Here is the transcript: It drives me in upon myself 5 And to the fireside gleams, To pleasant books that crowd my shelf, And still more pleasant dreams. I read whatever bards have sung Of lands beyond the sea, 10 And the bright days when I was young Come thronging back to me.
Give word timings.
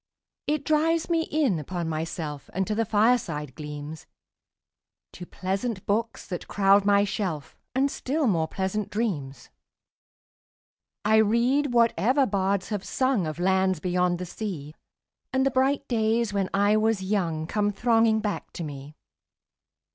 It 0.47 0.65
drives 0.65 1.11
me 1.11 1.25
in 1.29 1.59
upon 1.59 1.87
myself 1.87 2.45
5 2.45 2.49
And 2.55 2.65
to 2.65 2.73
the 2.73 2.85
fireside 2.85 3.53
gleams, 3.53 4.07
To 5.13 5.27
pleasant 5.27 5.85
books 5.85 6.25
that 6.25 6.47
crowd 6.47 6.85
my 6.85 7.03
shelf, 7.03 7.55
And 7.75 7.91
still 7.91 8.25
more 8.25 8.47
pleasant 8.47 8.89
dreams. 8.89 9.51
I 11.05 11.17
read 11.17 11.71
whatever 11.75 12.25
bards 12.25 12.69
have 12.69 12.83
sung 12.83 13.27
Of 13.27 13.37
lands 13.37 13.79
beyond 13.79 14.17
the 14.17 14.25
sea, 14.25 14.71
10 15.33 15.33
And 15.33 15.45
the 15.45 15.51
bright 15.51 15.87
days 15.87 16.33
when 16.33 16.49
I 16.51 16.77
was 16.77 17.03
young 17.03 17.45
Come 17.45 17.69
thronging 17.71 18.21
back 18.21 18.51
to 18.53 18.63
me. 18.63 18.95